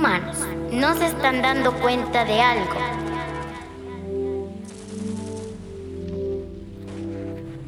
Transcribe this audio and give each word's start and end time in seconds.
No 0.00 0.94
se 0.94 1.08
están 1.08 1.42
dando 1.42 1.74
cuenta 1.74 2.24
de 2.24 2.40
algo. 2.40 2.74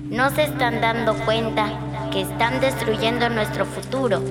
No 0.08 0.30
se 0.30 0.45
están 0.45 0.80
dando 0.80 1.12
cuenta 1.26 1.68
que 2.10 2.22
están 2.22 2.58
destruyendo 2.60 3.28
nuestro 3.28 3.67
futuro. 3.67 4.22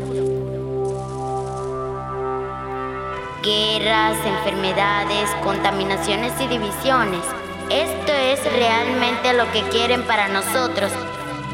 Guerras, 3.43 4.18
enfermedades, 4.25 5.29
contaminaciones 5.43 6.33
y 6.41 6.47
divisiones. 6.47 7.21
Esto 7.70 8.13
es 8.13 8.43
realmente 8.52 9.33
lo 9.33 9.52
que 9.52 9.61
quieren 9.70 10.02
para 10.07 10.27
nosotros, 10.27 10.91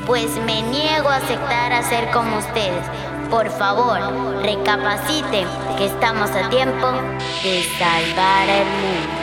pues 0.06 0.34
me 0.46 0.62
niego 0.62 1.10
a 1.10 1.18
aceptar 1.18 1.74
a 1.74 1.84
ser 1.84 2.10
como 2.12 2.38
ustedes. 2.38 2.86
Por 3.30 3.50
favor, 3.50 4.00
recapaciten 4.42 5.48
que 5.78 5.88
estamos 5.88 6.30
a 6.32 6.50
tiempo 6.50 6.88
de 7.44 7.64
salvar 7.78 8.48
el 8.48 8.66
mundo. 8.66 9.17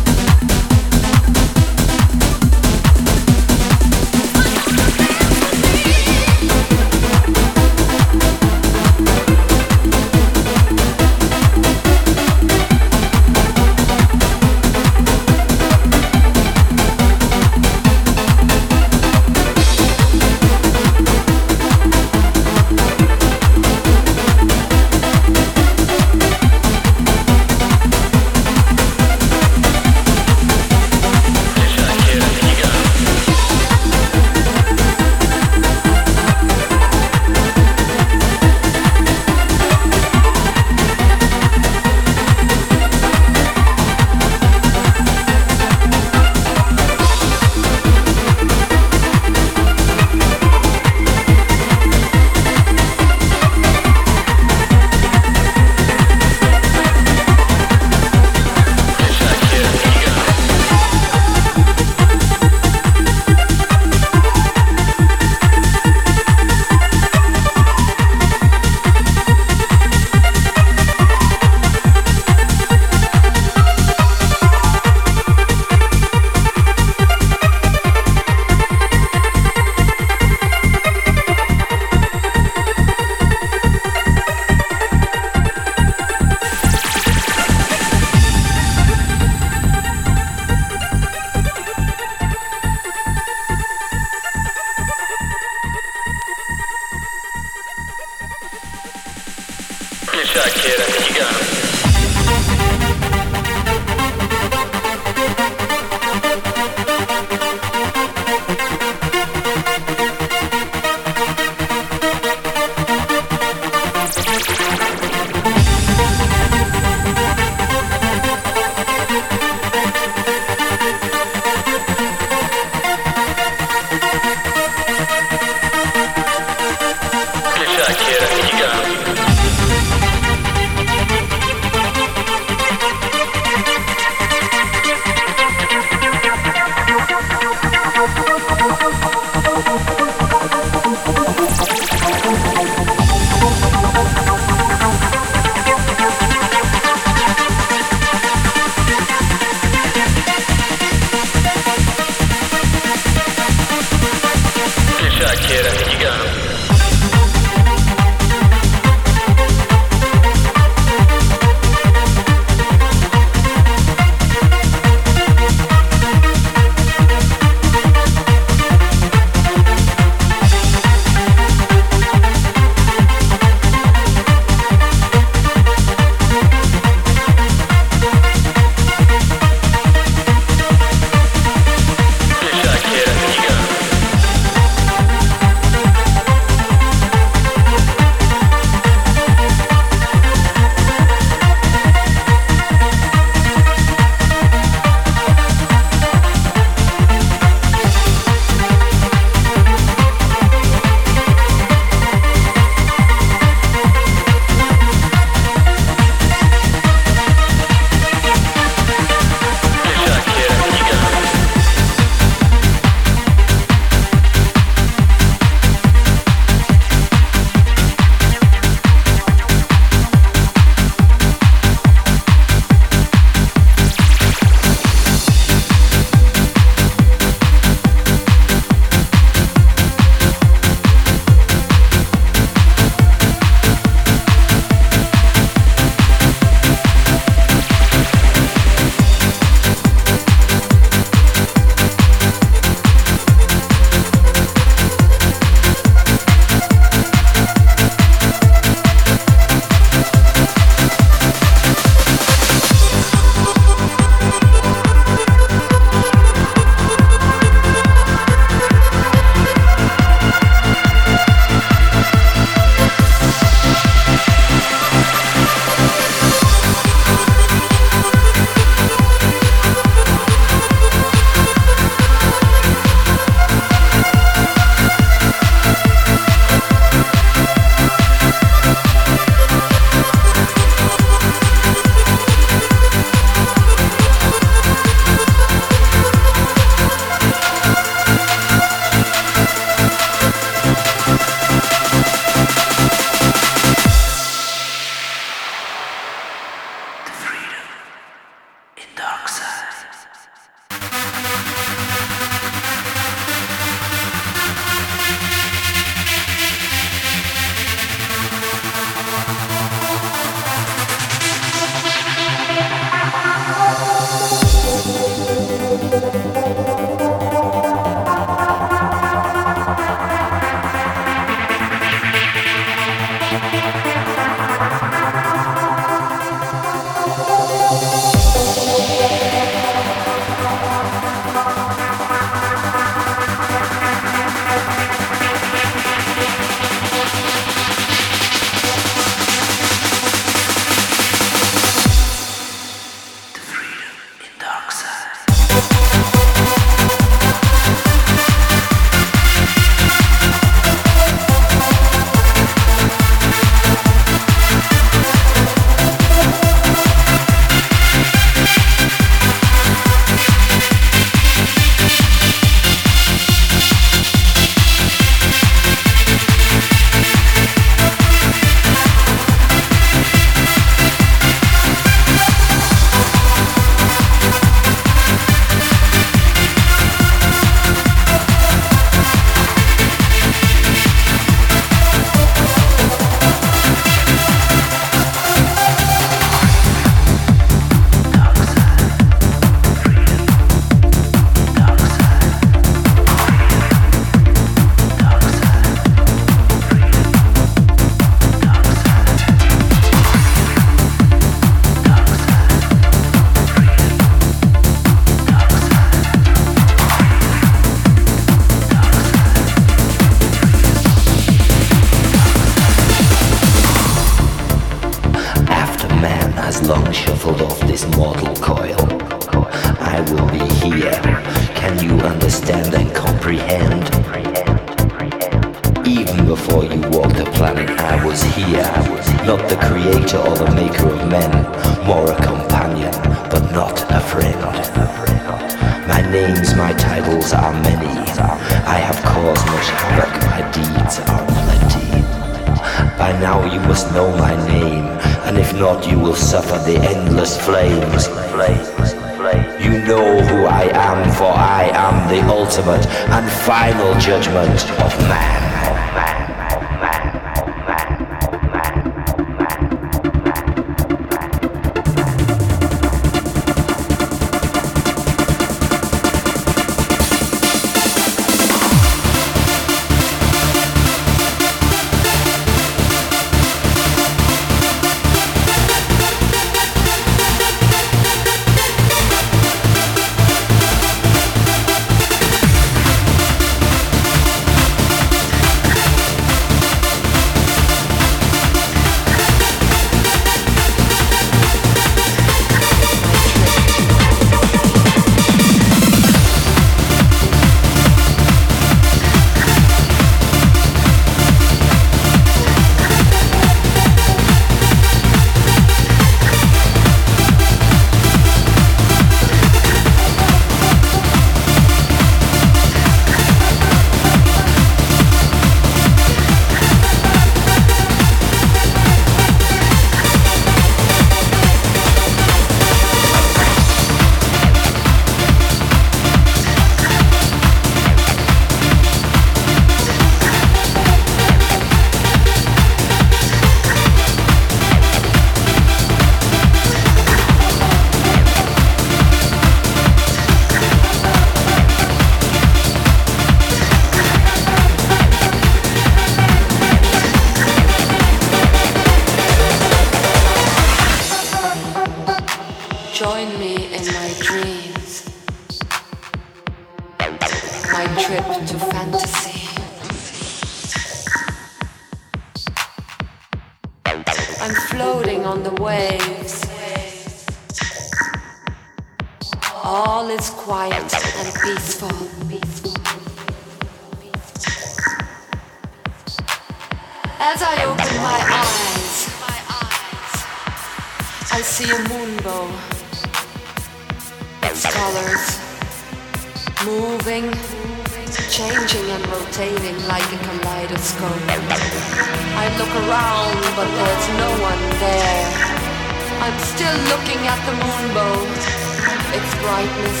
brightness, 599.48 600.00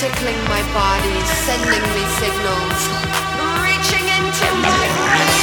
tickling 0.00 0.40
my 0.50 0.62
body, 0.74 1.14
sending 1.46 1.84
me 1.94 2.04
signals, 2.18 2.80
reaching 3.62 4.06
into 4.18 4.46
my 4.66 5.39